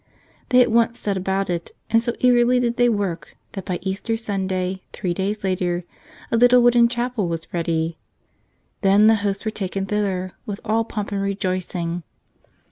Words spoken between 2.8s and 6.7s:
work that by Easter Sunday, three days later, a little